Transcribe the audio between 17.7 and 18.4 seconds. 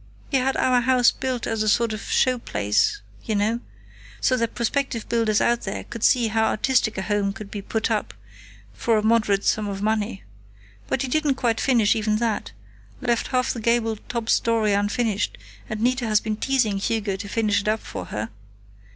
for her.